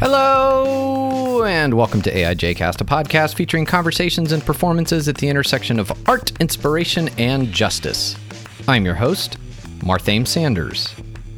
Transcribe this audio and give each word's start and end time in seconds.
Hello, 0.00 1.44
and 1.44 1.74
welcome 1.74 2.00
to 2.00 2.10
AIJcast, 2.10 2.80
a 2.80 2.84
podcast 2.84 3.34
featuring 3.34 3.66
conversations 3.66 4.32
and 4.32 4.42
performances 4.42 5.08
at 5.08 5.18
the 5.18 5.28
intersection 5.28 5.78
of 5.78 5.92
art, 6.08 6.32
inspiration, 6.40 7.10
and 7.18 7.52
justice. 7.52 8.16
I'm 8.66 8.86
your 8.86 8.94
host, 8.94 9.36
Marthame 9.80 10.26
Sanders. 10.26 10.94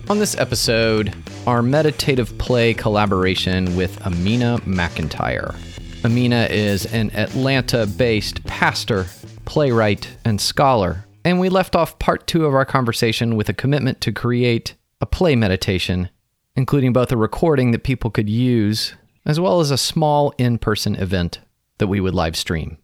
On 0.09 0.21
this 0.21 0.39
episode, 0.39 1.13
our 1.49 1.61
meditative 1.61 2.39
play 2.39 2.73
collaboration 2.73 3.75
with 3.75 4.01
Amina 4.07 4.59
McIntyre. 4.59 5.57
Amina 6.05 6.47
is 6.49 6.87
an 6.95 7.11
Atlanta 7.17 7.85
based 7.85 8.45
pastor, 8.45 9.07
playwright, 9.45 10.09
and 10.25 10.41
scholar, 10.41 11.05
and 11.25 11.41
we 11.41 11.49
left 11.49 11.75
off 11.75 11.99
part 11.99 12.29
two 12.29 12.47
of 12.47 12.55
our 12.55 12.65
conversation 12.65 13.35
with 13.35 13.49
a 13.49 13.55
commitment 13.55 14.01
to 14.03 14.13
create 14.13 14.77
a 15.01 15.07
play 15.07 15.35
meditation 15.35 16.11
including 16.57 16.93
both 16.93 17.13
a 17.13 17.17
recording 17.17 17.71
that 17.71 17.85
people 17.85 18.11
could 18.11 18.29
use 18.29 18.95
as 19.25 19.39
well 19.39 19.61
as 19.61 19.71
a 19.71 19.79
small 19.79 20.35
in 20.39 20.59
person 20.59 20.95
event 20.97 21.41
that 21.79 21.87
we 21.87 22.01
would 22.01 22.15
live 22.15 22.37
stream. 22.37 22.79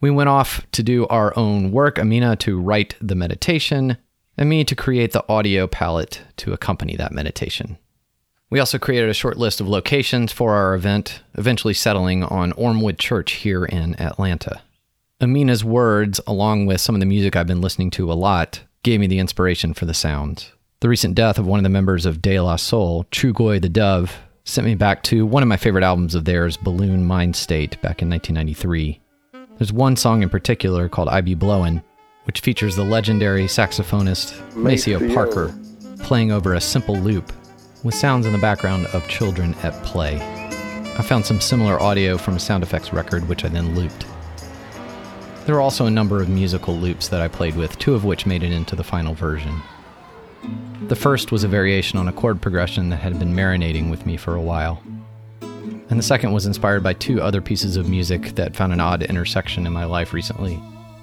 We 0.00 0.10
went 0.10 0.28
off 0.28 0.66
to 0.72 0.82
do 0.82 1.06
our 1.08 1.36
own 1.36 1.72
work, 1.72 1.98
Amina 1.98 2.36
to 2.36 2.60
write 2.60 2.94
the 3.00 3.14
meditation, 3.14 3.96
and 4.36 4.48
me 4.48 4.64
to 4.64 4.76
create 4.76 5.12
the 5.12 5.24
audio 5.28 5.66
palette 5.66 6.22
to 6.36 6.52
accompany 6.52 6.96
that 6.96 7.12
meditation. 7.12 7.78
We 8.50 8.60
also 8.60 8.78
created 8.78 9.10
a 9.10 9.14
short 9.14 9.36
list 9.36 9.60
of 9.60 9.68
locations 9.68 10.32
for 10.32 10.54
our 10.54 10.74
event, 10.74 11.20
eventually 11.34 11.74
settling 11.74 12.22
on 12.22 12.52
Ormwood 12.52 12.98
Church 12.98 13.32
here 13.32 13.64
in 13.64 14.00
Atlanta. 14.00 14.62
Amina's 15.20 15.64
words, 15.64 16.20
along 16.26 16.66
with 16.66 16.80
some 16.80 16.94
of 16.94 17.00
the 17.00 17.06
music 17.06 17.34
I've 17.34 17.46
been 17.46 17.60
listening 17.60 17.90
to 17.90 18.10
a 18.10 18.14
lot, 18.14 18.62
gave 18.84 19.00
me 19.00 19.06
the 19.08 19.18
inspiration 19.18 19.74
for 19.74 19.84
the 19.84 19.92
sounds. 19.92 20.52
The 20.80 20.88
recent 20.88 21.16
death 21.16 21.40
of 21.40 21.46
one 21.48 21.58
of 21.58 21.64
the 21.64 21.70
members 21.70 22.06
of 22.06 22.22
De 22.22 22.38
La 22.38 22.54
Soul, 22.54 23.04
Trugoy 23.10 23.60
the 23.60 23.68
Dove, 23.68 24.16
sent 24.44 24.64
me 24.64 24.76
back 24.76 25.02
to 25.04 25.26
one 25.26 25.42
of 25.42 25.48
my 25.48 25.56
favorite 25.56 25.82
albums 25.82 26.14
of 26.14 26.24
theirs, 26.24 26.56
Buhloone 26.56 27.04
Mindstate, 27.04 27.80
back 27.80 28.00
in 28.00 28.08
1993. 28.08 29.00
There's 29.56 29.72
one 29.72 29.96
song 29.96 30.22
in 30.22 30.28
particular 30.28 30.88
called 30.88 31.08
I 31.08 31.20
Be 31.20 31.34
Blowin', 31.34 31.82
which 32.26 32.42
features 32.42 32.76
the 32.76 32.84
legendary 32.84 33.46
saxophonist 33.46 34.54
Maceo 34.54 35.12
Parker 35.12 35.52
playing 36.04 36.30
over 36.30 36.54
a 36.54 36.60
simple 36.60 36.94
loop 36.94 37.32
with 37.82 37.96
sounds 37.96 38.24
in 38.24 38.32
the 38.32 38.38
background 38.38 38.86
of 38.92 39.08
children 39.08 39.56
at 39.64 39.74
play. 39.82 40.20
I 40.96 41.02
found 41.02 41.26
some 41.26 41.40
similar 41.40 41.82
audio 41.82 42.16
from 42.16 42.36
a 42.36 42.40
sound 42.40 42.62
effects 42.62 42.92
record, 42.92 43.28
which 43.28 43.44
I 43.44 43.48
then 43.48 43.74
looped. 43.74 44.06
There 45.44 45.56
are 45.56 45.60
also 45.60 45.86
a 45.86 45.90
number 45.90 46.22
of 46.22 46.28
musical 46.28 46.76
loops 46.76 47.08
that 47.08 47.20
I 47.20 47.26
played 47.26 47.56
with, 47.56 47.76
two 47.80 47.94
of 47.94 48.04
which 48.04 48.26
made 48.26 48.44
it 48.44 48.52
into 48.52 48.76
the 48.76 48.84
final 48.84 49.14
version. 49.14 49.60
The 50.86 50.96
first 50.96 51.32
was 51.32 51.42
a 51.42 51.48
variation 51.48 51.98
on 51.98 52.06
a 52.06 52.12
chord 52.12 52.40
progression 52.40 52.88
that 52.90 53.00
had 53.00 53.18
been 53.18 53.34
marinating 53.34 53.90
with 53.90 54.06
me 54.06 54.16
for 54.16 54.36
a 54.36 54.40
while. 54.40 54.80
And 55.90 55.98
the 55.98 56.04
second 56.04 56.32
was 56.32 56.46
inspired 56.46 56.82
by 56.82 56.92
two 56.94 57.20
other 57.20 57.40
pieces 57.40 57.76
of 57.76 57.88
music 57.88 58.36
that 58.36 58.54
found 58.54 58.72
an 58.72 58.80
odd 58.80 59.02
intersection 59.02 59.66
in 59.66 59.72
my 59.72 59.84
life 59.84 60.12
recently. 60.12 60.54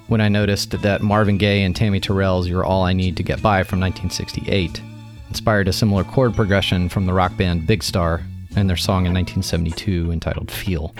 When 0.08 0.20
I 0.20 0.28
noticed 0.28 0.70
that 0.70 1.02
Marvin 1.02 1.36
Gaye 1.36 1.62
and 1.62 1.76
Tammy 1.76 2.00
Terrell's 2.00 2.48
You're 2.48 2.64
All 2.64 2.84
I 2.84 2.94
Need 2.94 3.16
to 3.18 3.22
Get 3.22 3.42
By 3.42 3.64
from 3.64 3.80
1968 3.80 4.80
inspired 5.28 5.68
a 5.68 5.72
similar 5.72 6.04
chord 6.04 6.34
progression 6.34 6.88
from 6.88 7.06
the 7.06 7.12
rock 7.12 7.36
band 7.36 7.66
Big 7.66 7.82
Star 7.82 8.22
and 8.56 8.70
their 8.70 8.76
song 8.76 9.04
in 9.04 9.12
1972 9.12 10.10
entitled 10.10 10.50
Feel. 10.50 10.94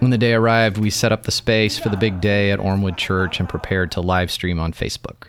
When 0.00 0.10
the 0.10 0.18
day 0.18 0.34
arrived, 0.34 0.76
we 0.76 0.90
set 0.90 1.12
up 1.12 1.22
the 1.22 1.30
space 1.30 1.78
for 1.78 1.88
the 1.88 1.96
big 1.96 2.20
day 2.20 2.50
at 2.50 2.58
Ormwood 2.58 2.98
Church 2.98 3.40
and 3.40 3.48
prepared 3.48 3.90
to 3.92 4.02
live 4.02 4.30
stream 4.30 4.60
on 4.60 4.72
Facebook. 4.72 5.28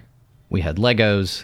We 0.55 0.61
had 0.61 0.77
Legos, 0.77 1.43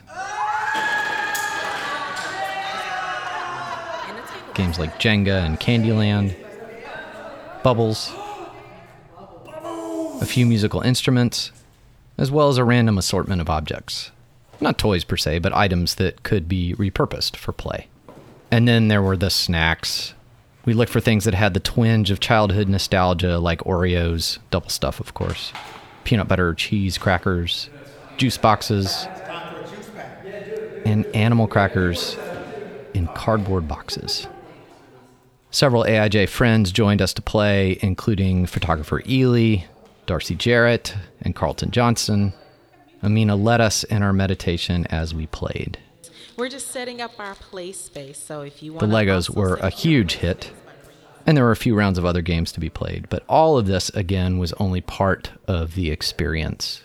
games 4.53 4.79
like 4.79 4.97
Jenga 5.01 5.45
and 5.45 5.59
Candyland, 5.59 6.33
Bubbles, 7.61 8.13
a 10.21 10.25
few 10.25 10.45
musical 10.45 10.79
instruments, 10.79 11.51
as 12.17 12.31
well 12.31 12.47
as 12.47 12.57
a 12.57 12.63
random 12.63 12.97
assortment 12.97 13.41
of 13.41 13.49
objects. 13.49 14.11
Not 14.61 14.77
toys 14.77 15.03
per 15.03 15.17
se, 15.17 15.39
but 15.39 15.51
items 15.51 15.95
that 15.95 16.23
could 16.23 16.47
be 16.47 16.73
repurposed 16.75 17.35
for 17.35 17.51
play. 17.51 17.87
And 18.49 18.65
then 18.65 18.87
there 18.87 19.01
were 19.01 19.17
the 19.17 19.29
snacks. 19.29 20.13
We 20.63 20.73
looked 20.73 20.93
for 20.93 21.01
things 21.01 21.25
that 21.25 21.33
had 21.33 21.53
the 21.53 21.59
twinge 21.59 22.11
of 22.11 22.21
childhood 22.21 22.69
nostalgia, 22.69 23.39
like 23.39 23.59
Oreos, 23.65 24.37
double 24.51 24.69
stuff, 24.69 25.01
of 25.01 25.13
course, 25.13 25.51
peanut 26.05 26.29
butter, 26.29 26.53
cheese, 26.53 26.97
crackers, 26.97 27.69
juice 28.17 28.37
boxes, 28.37 29.07
and 30.85 31.05
animal 31.07 31.47
crackers 31.47 32.17
in 32.93 33.07
cardboard 33.07 33.67
boxes. 33.67 34.27
Several 35.51 35.83
AIJ 35.83 36.29
friends 36.29 36.71
joined 36.71 37.01
us 37.01 37.13
to 37.13 37.21
play, 37.21 37.77
including 37.81 38.45
photographer 38.45 39.01
Ely, 39.07 39.65
Darcy 40.05 40.35
Jarrett, 40.35 40.95
and 41.21 41.35
Carlton 41.35 41.71
Johnson. 41.71 42.33
Amina 43.03 43.35
led 43.35 43.61
us 43.61 43.83
in 43.83 44.01
our 44.03 44.13
meditation 44.13 44.85
as 44.87 45.13
we 45.13 45.27
played. 45.27 45.77
We're 46.37 46.49
just 46.49 46.67
setting 46.69 47.01
up 47.01 47.11
our 47.19 47.35
play 47.35 47.71
space, 47.73 48.17
so 48.17 48.41
if 48.41 48.63
you 48.63 48.73
want 48.73 48.79
The 48.89 48.95
Legos 48.95 49.29
were 49.29 49.55
a 49.55 49.69
huge 49.69 50.15
hit, 50.15 50.51
and 51.25 51.35
there 51.35 51.43
were 51.43 51.51
a 51.51 51.57
few 51.57 51.75
rounds 51.75 51.97
of 51.97 52.05
other 52.05 52.21
games 52.21 52.51
to 52.53 52.59
be 52.59 52.69
played, 52.69 53.09
but 53.09 53.23
all 53.27 53.57
of 53.57 53.67
this, 53.67 53.89
again, 53.89 54.37
was 54.37 54.53
only 54.53 54.81
part 54.81 55.31
of 55.47 55.75
the 55.75 55.91
experience. 55.91 56.81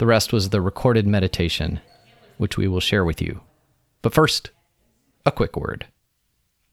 The 0.00 0.06
rest 0.06 0.32
was 0.32 0.48
the 0.48 0.62
recorded 0.62 1.06
meditation, 1.06 1.78
which 2.38 2.56
we 2.56 2.66
will 2.66 2.80
share 2.80 3.04
with 3.04 3.20
you. 3.20 3.42
But 4.00 4.14
first, 4.14 4.48
a 5.26 5.30
quick 5.30 5.58
word. 5.58 5.88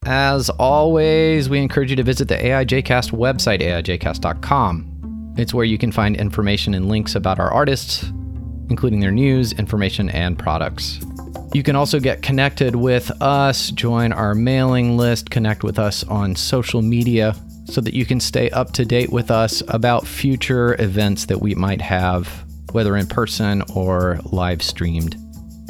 As 0.05 0.49
always, 0.49 1.49
we 1.49 1.59
encourage 1.59 1.89
you 1.89 1.97
to 1.97 2.03
visit 2.03 2.29
the 2.29 2.37
AIJcast 2.37 3.11
website, 3.11 3.59
aijcast.com. 3.59 5.33
It's 5.37 5.53
where 5.53 5.65
you 5.65 5.77
can 5.77 5.91
find 5.91 6.15
information 6.15 6.73
and 6.73 6.87
links 6.87 7.15
about 7.15 7.37
our 7.37 7.51
artists, 7.51 8.05
including 8.69 9.01
their 9.01 9.11
news, 9.11 9.51
information, 9.51 10.09
and 10.11 10.39
products. 10.39 11.01
You 11.53 11.63
can 11.63 11.75
also 11.75 11.99
get 11.99 12.21
connected 12.21 12.77
with 12.77 13.11
us, 13.21 13.71
join 13.71 14.13
our 14.13 14.35
mailing 14.35 14.95
list, 14.95 15.31
connect 15.31 15.65
with 15.65 15.79
us 15.79 16.05
on 16.05 16.33
social 16.33 16.81
media 16.81 17.35
so 17.65 17.81
that 17.81 17.93
you 17.93 18.05
can 18.05 18.21
stay 18.21 18.49
up 18.51 18.71
to 18.71 18.85
date 18.85 19.11
with 19.11 19.31
us 19.31 19.61
about 19.67 20.07
future 20.07 20.81
events 20.81 21.25
that 21.25 21.41
we 21.41 21.55
might 21.55 21.81
have 21.81 22.46
whether 22.71 22.95
in 22.95 23.07
person 23.07 23.63
or 23.73 24.19
live 24.31 24.61
streamed. 24.61 25.15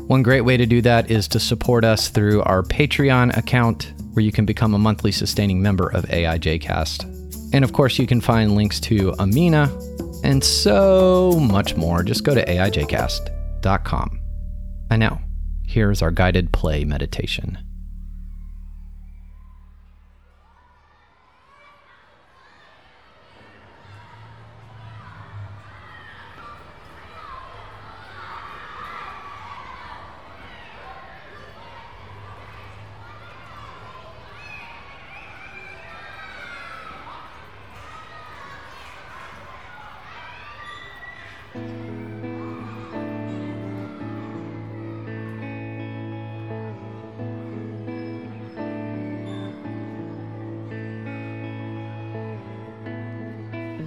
One 0.07 0.23
great 0.23 0.41
way 0.41 0.55
to 0.55 0.65
do 0.65 0.81
that 0.81 1.11
is 1.11 1.27
to 1.29 1.39
support 1.39 1.83
us 1.83 2.07
through 2.07 2.41
our 2.43 2.63
Patreon 2.63 3.35
account, 3.35 3.93
where 4.13 4.23
you 4.23 4.31
can 4.31 4.45
become 4.45 4.73
a 4.73 4.79
monthly 4.79 5.11
sustaining 5.11 5.61
member 5.61 5.89
of 5.89 6.05
AIJcast. 6.05 7.53
And 7.53 7.63
of 7.63 7.73
course, 7.73 7.99
you 7.99 8.07
can 8.07 8.21
find 8.21 8.55
links 8.55 8.79
to 8.81 9.13
Amina 9.19 9.69
and 10.23 10.43
so 10.43 11.39
much 11.39 11.75
more. 11.75 12.03
Just 12.03 12.23
go 12.23 12.33
to 12.33 12.45
AIJcast.com. 12.45 14.21
And 14.89 14.99
now, 14.99 15.21
here's 15.65 16.01
our 16.01 16.11
guided 16.11 16.53
play 16.53 16.85
meditation. 16.85 17.57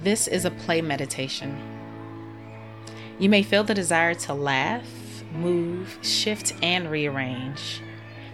This 0.03 0.27
is 0.27 0.45
a 0.45 0.51
play 0.51 0.81
meditation. 0.81 1.61
You 3.19 3.29
may 3.29 3.43
feel 3.43 3.63
the 3.63 3.75
desire 3.75 4.15
to 4.15 4.33
laugh, 4.33 4.83
move, 5.31 5.99
shift, 6.01 6.55
and 6.63 6.89
rearrange. 6.89 7.81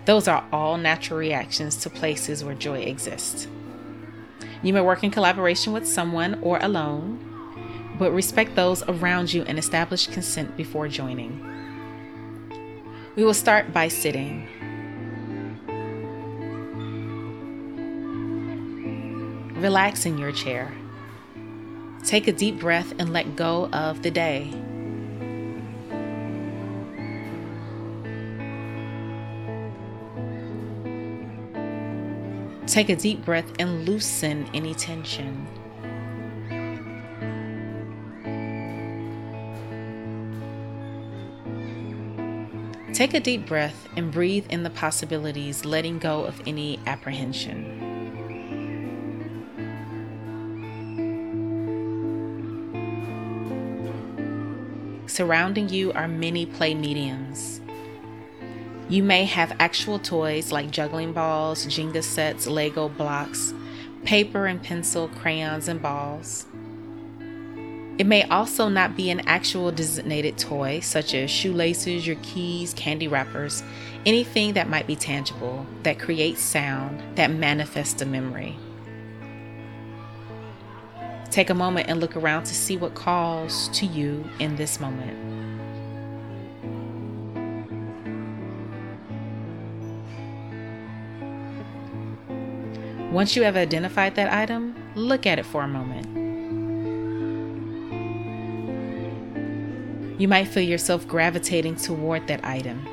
Those 0.05 0.29
are 0.29 0.45
all 0.53 0.77
natural 0.77 1.19
reactions 1.19 1.75
to 1.77 1.89
places 1.89 2.41
where 2.41 2.55
joy 2.55 2.79
exists. 2.79 3.49
You 4.63 4.71
may 4.71 4.79
work 4.79 5.03
in 5.03 5.11
collaboration 5.11 5.73
with 5.73 5.85
someone 5.85 6.39
or 6.41 6.57
alone, 6.59 7.19
but 7.99 8.13
respect 8.13 8.55
those 8.55 8.81
around 8.83 9.33
you 9.33 9.43
and 9.43 9.59
establish 9.59 10.07
consent 10.07 10.55
before 10.55 10.87
joining. 10.87 11.43
We 13.17 13.25
will 13.25 13.33
start 13.33 13.73
by 13.73 13.89
sitting. 13.89 14.47
Relax 19.57 20.05
in 20.05 20.17
your 20.17 20.31
chair. 20.31 20.71
Take 22.07 22.29
a 22.29 22.31
deep 22.31 22.57
breath 22.57 22.93
and 22.99 23.11
let 23.11 23.35
go 23.35 23.67
of 23.73 24.01
the 24.01 24.09
day. 24.09 24.49
Take 32.65 32.87
a 32.87 32.95
deep 32.95 33.25
breath 33.25 33.51
and 33.59 33.85
loosen 33.85 34.49
any 34.53 34.73
tension. 34.73 35.45
Take 42.93 43.15
a 43.15 43.19
deep 43.19 43.45
breath 43.45 43.89
and 43.97 44.13
breathe 44.13 44.45
in 44.49 44.63
the 44.63 44.69
possibilities, 44.69 45.65
letting 45.65 45.99
go 45.99 46.23
of 46.23 46.41
any 46.47 46.79
apprehension. 46.87 47.76
Surrounding 55.17 55.67
you 55.69 55.91
are 55.93 56.07
many 56.07 56.45
play 56.45 56.75
mediums. 56.75 57.59
You 58.87 59.01
may 59.01 59.25
have 59.25 59.51
actual 59.59 59.97
toys 59.97 60.51
like 60.51 60.69
juggling 60.69 61.11
balls, 61.11 61.65
Jenga 61.65 62.03
sets, 62.03 62.45
Lego 62.45 62.87
blocks, 62.87 63.51
paper 64.03 64.45
and 64.45 64.61
pencil, 64.61 65.07
crayons, 65.07 65.69
and 65.69 65.81
balls. 65.81 66.45
It 67.97 68.05
may 68.05 68.25
also 68.25 68.69
not 68.69 68.95
be 68.95 69.09
an 69.09 69.21
actual 69.21 69.71
designated 69.71 70.37
toy, 70.37 70.81
such 70.81 71.15
as 71.15 71.31
shoelaces, 71.31 72.05
your 72.05 72.17
keys, 72.17 72.75
candy 72.75 73.07
wrappers, 73.07 73.63
anything 74.05 74.53
that 74.53 74.69
might 74.69 74.85
be 74.85 74.95
tangible, 74.95 75.65
that 75.81 75.97
creates 75.97 76.43
sound, 76.43 77.01
that 77.15 77.31
manifests 77.31 78.03
a 78.03 78.05
memory. 78.05 78.55
Take 81.37 81.51
a 81.51 81.53
moment 81.53 81.87
and 81.87 81.99
look 81.99 82.17
around 82.17 82.45
to 82.45 82.55
see 82.55 82.77
what 82.77 82.95
calls 82.95 83.67
to 83.73 83.85
you 83.85 84.27
in 84.39 84.55
this 84.55 84.79
moment. 84.79 85.15
Once 93.13 93.35
you 93.35 93.43
have 93.43 93.55
identified 93.55 94.15
that 94.15 94.33
item, 94.33 94.75
look 94.95 95.27
at 95.27 95.37
it 95.37 95.45
for 95.45 95.61
a 95.61 95.67
moment. 95.67 96.07
You 100.19 100.27
might 100.27 100.47
feel 100.47 100.63
yourself 100.63 101.07
gravitating 101.07 101.75
toward 101.75 102.25
that 102.29 102.43
item. 102.43 102.83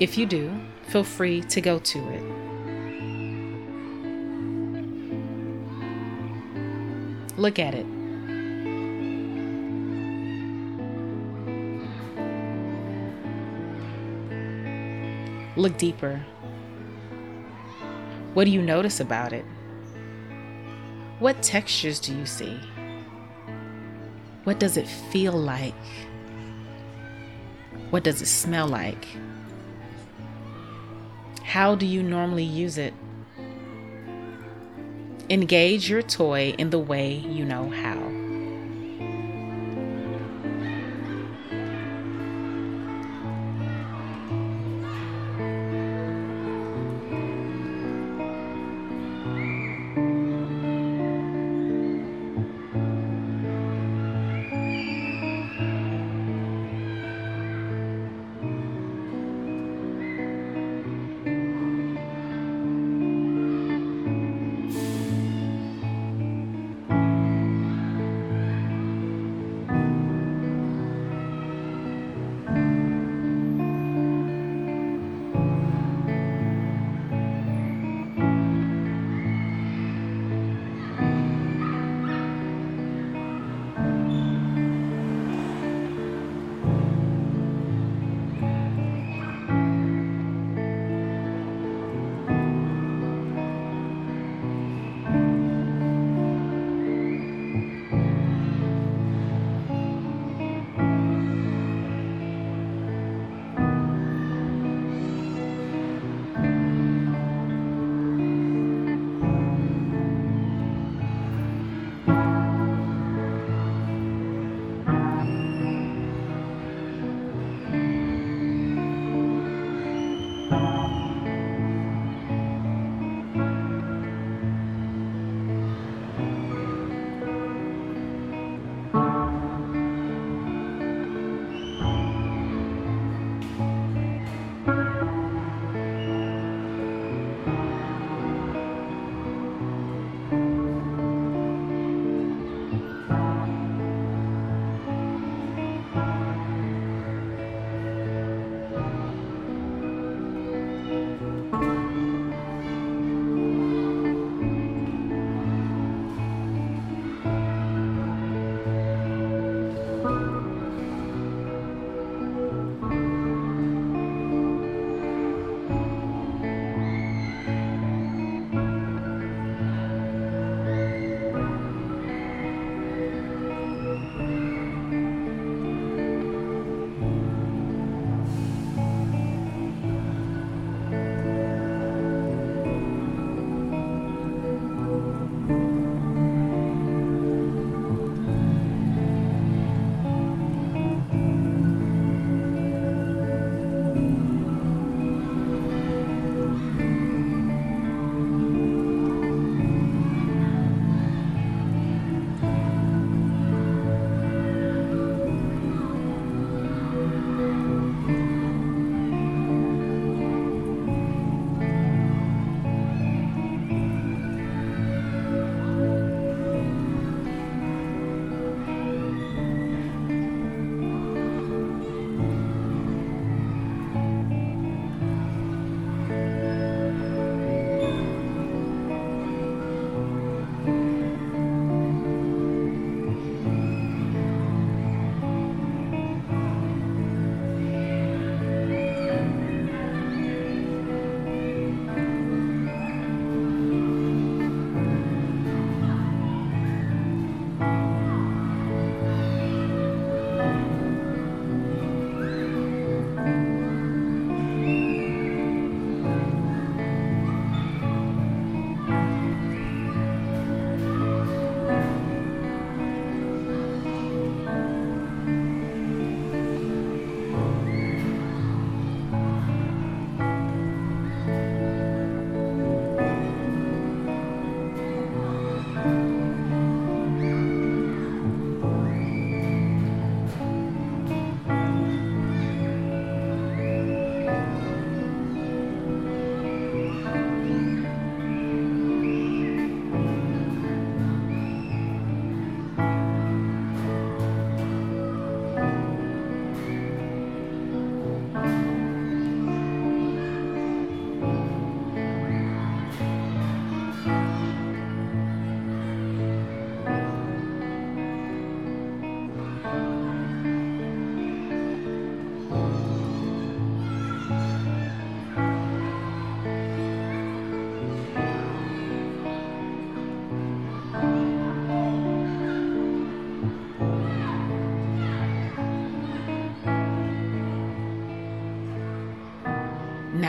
If 0.00 0.16
you 0.16 0.24
do, 0.24 0.50
feel 0.84 1.04
free 1.04 1.42
to 1.42 1.60
go 1.60 1.78
to 1.78 1.98
it. 2.08 2.37
Look 7.38 7.60
at 7.60 7.72
it. 7.72 7.86
Look 15.56 15.78
deeper. 15.78 16.16
What 18.34 18.44
do 18.44 18.50
you 18.50 18.60
notice 18.60 18.98
about 18.98 19.32
it? 19.32 19.44
What 21.20 21.40
textures 21.40 22.00
do 22.00 22.12
you 22.12 22.26
see? 22.26 22.58
What 24.42 24.58
does 24.58 24.76
it 24.76 24.88
feel 24.88 25.34
like? 25.34 25.74
What 27.90 28.02
does 28.02 28.20
it 28.20 28.26
smell 28.26 28.66
like? 28.66 29.06
How 31.44 31.76
do 31.76 31.86
you 31.86 32.02
normally 32.02 32.42
use 32.42 32.78
it? 32.78 32.94
Engage 35.30 35.90
your 35.90 36.00
toy 36.00 36.54
in 36.56 36.70
the 36.70 36.78
way 36.78 37.12
you 37.12 37.44
know 37.44 37.68
how. 37.68 38.07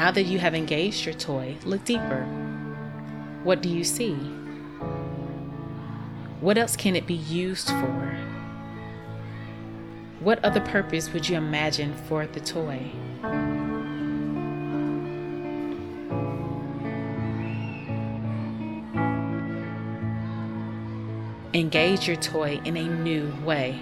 Now 0.09 0.13
that 0.13 0.25
you 0.25 0.39
have 0.39 0.55
engaged 0.55 1.05
your 1.05 1.13
toy, 1.13 1.55
look 1.65 1.85
deeper. 1.85 2.23
What 3.43 3.61
do 3.61 3.69
you 3.69 3.83
see? 3.83 4.15
What 6.41 6.57
else 6.57 6.75
can 6.75 6.95
it 6.95 7.05
be 7.05 7.13
used 7.13 7.67
for? 7.67 8.17
What 10.19 10.43
other 10.43 10.61
purpose 10.61 11.13
would 11.13 11.29
you 11.29 11.37
imagine 11.37 11.93
for 12.07 12.25
the 12.25 12.39
toy? 12.39 12.89
Engage 21.53 22.07
your 22.07 22.17
toy 22.17 22.59
in 22.65 22.77
a 22.77 22.87
new 22.87 23.31
way. 23.45 23.79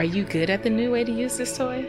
Are 0.00 0.04
you 0.04 0.24
good 0.24 0.48
at 0.48 0.62
the 0.62 0.70
new 0.70 0.90
way 0.92 1.04
to 1.04 1.12
use 1.12 1.36
this 1.36 1.58
toy? 1.58 1.82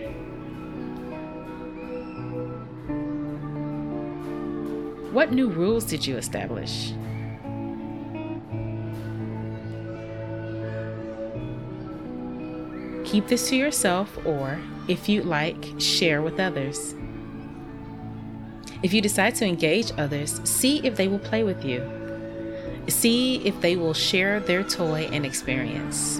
What 5.14 5.32
new 5.32 5.48
rules 5.48 5.86
did 5.86 6.06
you 6.06 6.18
establish? 6.18 6.92
Keep 13.10 13.30
this 13.30 13.48
to 13.48 13.56
yourself, 13.56 14.18
or 14.26 14.60
if 14.90 15.08
you'd 15.08 15.24
like, 15.24 15.64
share 15.78 16.22
with 16.22 16.38
others. 16.38 16.94
If 18.84 18.92
you 18.94 19.00
decide 19.02 19.36
to 19.36 19.46
engage 19.46 19.94
others, 19.98 20.42
see 20.44 20.86
if 20.86 20.98
they 20.98 21.08
will 21.08 21.20
play 21.20 21.44
with 21.44 21.64
you. 21.64 21.82
See 22.90 23.38
if 23.48 23.62
they 23.62 23.78
will 23.78 23.94
share 23.94 24.42
their 24.42 24.64
toy 24.64 25.08
and 25.14 25.26
experience. 25.26 26.20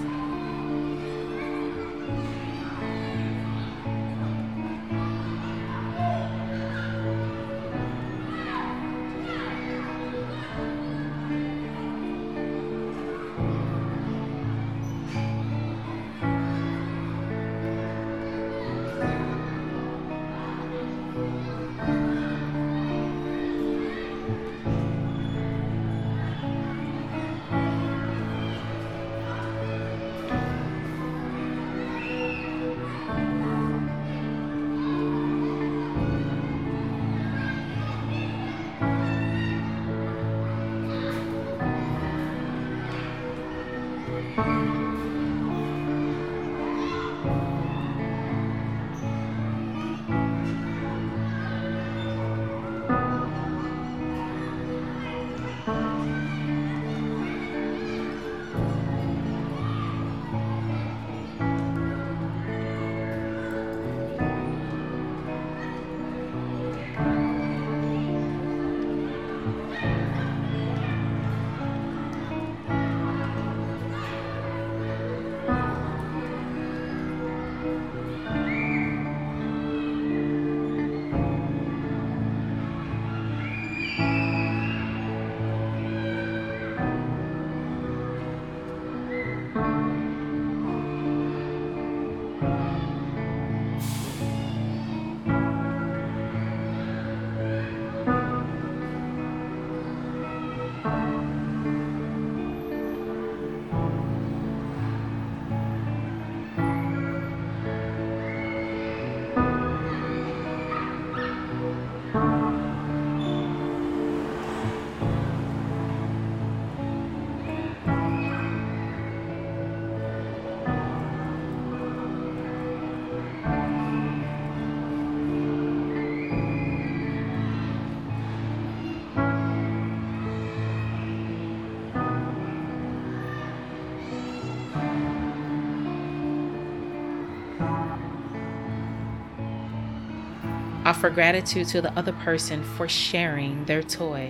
Offer 140.92 141.08
gratitude 141.08 141.68
to 141.68 141.80
the 141.80 141.90
other 141.98 142.12
person 142.12 142.62
for 142.62 142.86
sharing 142.86 143.64
their 143.64 143.82
toy. 143.82 144.28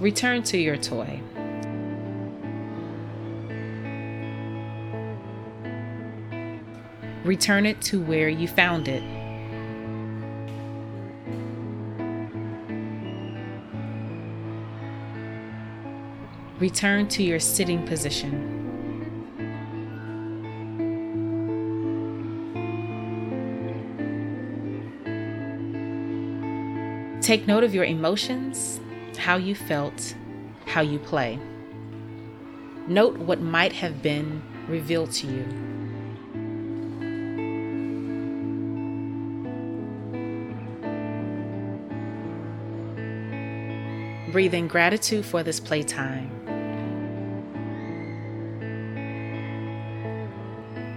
Return 0.00 0.42
to 0.44 0.56
your 0.56 0.78
toy. 0.78 1.20
Return 7.24 7.66
it 7.66 7.82
to 7.82 8.00
where 8.00 8.30
you 8.30 8.48
found 8.48 8.88
it. 8.88 9.02
Return 16.58 17.06
to 17.08 17.22
your 17.22 17.38
sitting 17.38 17.86
position. 17.86 18.57
Take 27.28 27.46
note 27.46 27.62
of 27.62 27.74
your 27.74 27.84
emotions, 27.84 28.80
how 29.18 29.36
you 29.36 29.54
felt, 29.54 30.14
how 30.64 30.80
you 30.80 30.98
play. 30.98 31.38
Note 32.86 33.18
what 33.18 33.42
might 33.42 33.74
have 33.74 34.00
been 34.00 34.42
revealed 34.66 35.12
to 35.12 35.26
you. 35.26 35.44
Breathe 44.32 44.54
in 44.54 44.66
gratitude 44.66 45.26
for 45.26 45.42
this 45.42 45.60
playtime. 45.60 46.30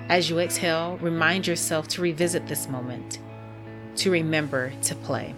As 0.07 0.29
you 0.29 0.39
exhale, 0.39 0.97
remind 1.01 1.45
yourself 1.45 1.89
to 1.89 2.01
revisit 2.01 2.47
this 2.47 2.69
moment, 2.69 3.19
to 3.97 4.09
remember 4.09 4.71
to 4.83 4.95
play. 4.95 5.35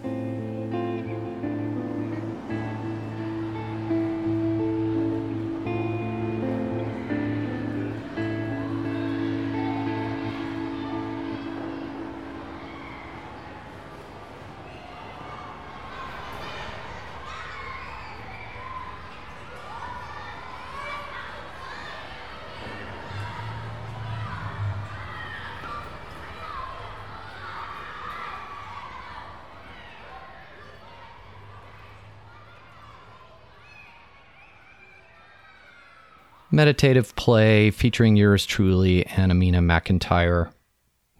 Meditative 36.54 37.14
play 37.16 37.70
featuring 37.70 38.16
yours 38.16 38.46
truly 38.46 39.04
and 39.06 39.32
Amina 39.32 39.60
McIntyre. 39.60 40.50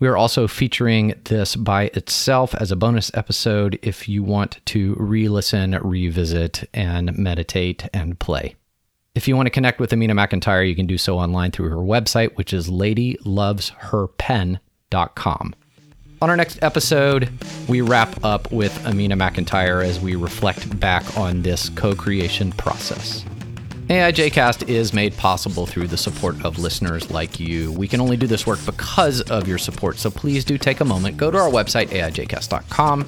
We 0.01 0.09
are 0.09 0.17
also 0.17 0.49
featuring 0.49 1.15
this 1.25 1.55
by 1.57 1.85
itself 1.95 2.55
as 2.57 2.71
a 2.71 2.77
bonus 2.77 3.11
episode 3.15 3.79
if 3.83 4.09
you 4.09 4.23
want 4.23 4.61
to 4.67 4.95
re 4.99 5.29
listen, 5.29 5.79
revisit, 5.83 6.69
and 6.75 7.17
meditate 7.17 7.89
and 7.95 8.19
play. 8.19 8.57
If 9.15 9.27
you 9.29 9.37
want 9.37 9.47
to 9.47 9.51
connect 9.51 9.79
with 9.79 9.93
Amina 9.93 10.15
McIntyre, 10.15 10.69
you 10.69 10.75
can 10.75 10.87
do 10.87 10.99
so 10.99 11.19
online 11.19 11.53
through 11.53 11.69
her 11.69 11.77
website, 11.77 12.37
which 12.37 12.53
is 12.53 12.69
ladylovesherpen.com. 12.69 15.55
On 16.23 16.31
our 16.31 16.37
next 16.37 16.63
episode, 16.63 17.29
we 17.69 17.81
wrap 17.81 18.25
up 18.25 18.51
with 18.51 18.85
Amina 18.87 19.17
McIntyre 19.17 19.85
as 19.85 20.01
we 20.01 20.17
reflect 20.17 20.81
back 20.81 21.17
on 21.17 21.43
this 21.43 21.69
co 21.69 21.95
creation 21.95 22.51
process. 22.53 23.25
AIJcast 23.89 24.67
is 24.67 24.95
made 24.95 25.15
possible 25.19 25.67
through 25.67 25.89
the 25.89 25.99
support 25.99 26.43
of 26.43 26.59
listeners 26.59 27.11
like 27.11 27.39
you. 27.39 27.71
We 27.73 27.87
can 27.87 28.01
only 28.01 28.17
do 28.17 28.27
this 28.27 28.47
work 28.47 28.59
because 28.65 29.21
of 29.21 29.47
your 29.47 29.59
support, 29.59 29.99
so 29.99 30.11
please 30.11 30.43
do 30.43 30.57
take 30.57 30.81
a 30.81 30.87
moment, 30.87 31.19
go 31.19 31.31
to 31.31 31.37
our 31.37 31.51
website, 31.51 31.89
aijcast.com, 31.89 33.05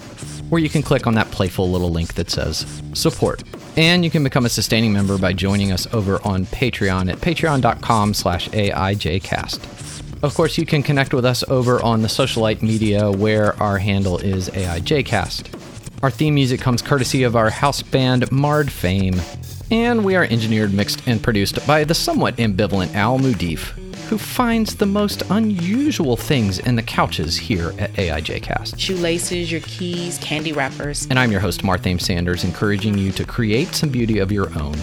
where 0.51 0.61
you 0.61 0.69
can 0.69 0.83
click 0.83 1.07
on 1.07 1.15
that 1.15 1.31
playful 1.31 1.71
little 1.71 1.91
link 1.91 2.13
that 2.15 2.29
says 2.29 2.67
support. 2.93 3.43
And 3.79 4.05
you 4.05 4.11
can 4.11 4.23
become 4.23 4.45
a 4.45 4.51
sustaining 4.51 4.93
member 4.93 5.17
by 5.17 5.33
joining 5.33 5.73
us 5.73 5.87
over 5.95 6.21
on 6.27 6.45
Patreon 6.45 7.11
at 7.11 7.19
patreon.com 7.19 8.13
slash 8.13 8.51
AIJcast. 8.51 10.23
Of 10.23 10.35
course, 10.35 10.59
you 10.59 10.67
can 10.67 10.83
connect 10.83 11.15
with 11.15 11.25
us 11.25 11.43
over 11.49 11.83
on 11.83 12.03
the 12.03 12.09
socialite 12.09 12.61
media 12.61 13.11
where 13.11 13.61
our 13.63 13.79
handle 13.79 14.19
is 14.19 14.51
AIJcast. 14.51 16.03
Our 16.03 16.11
theme 16.11 16.35
music 16.35 16.61
comes 16.61 16.83
courtesy 16.83 17.23
of 17.23 17.35
our 17.35 17.49
house 17.49 17.81
band 17.81 18.31
Marred 18.31 18.71
Fame 18.71 19.21
and 19.71 20.05
we 20.05 20.17
are 20.17 20.25
engineered, 20.25 20.73
mixed, 20.73 21.07
and 21.07 21.23
produced 21.23 21.65
by 21.67 21.85
the 21.85 21.95
somewhat 21.95 22.37
ambivalent 22.37 22.95
Al 22.95 23.19
Mudif, 23.19 23.71
who 24.09 24.19
finds 24.19 24.77
the 24.77 24.87
most 24.87 25.23
unusual 25.31 26.17
things 26.17 26.59
in 26.61 26.77
the 26.77 26.83
couches 26.83 27.37
here 27.37 27.73
at 27.79 27.93
AIJcast. 27.95 28.79
Shoelaces, 28.79 29.51
your 29.51 29.61
keys, 29.63 30.19
candy 30.19 30.53
wrappers. 30.53 31.07
And 31.11 31.19
I'm 31.19 31.33
your 31.33 31.41
host, 31.41 31.63
Marthame 31.63 32.01
Sanders, 32.01 32.45
encouraging 32.45 32.97
you 32.97 33.13
to 33.13 33.25
create 33.25 33.75
some 33.75 33.89
beauty 33.89 34.19
of 34.19 34.31
your 34.31 34.57
own. 34.59 34.77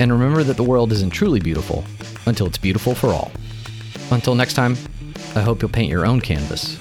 And 0.00 0.12
remember 0.12 0.44
that 0.44 0.56
the 0.56 0.62
world 0.62 0.92
isn't 0.92 1.10
truly 1.10 1.40
beautiful 1.40 1.84
until 2.26 2.46
it's 2.46 2.58
beautiful 2.58 2.94
for 2.94 3.08
all. 3.08 3.30
Until 4.10 4.34
next 4.34 4.54
time, 4.54 4.76
I 5.34 5.40
hope 5.40 5.60
you'll 5.60 5.70
paint 5.70 5.90
your 5.90 6.06
own 6.06 6.20
canvas 6.20 6.78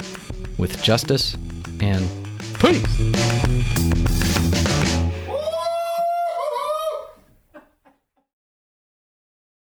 with 0.58 0.82
justice 0.82 1.36
and 1.82 2.08
peace. 2.60 4.67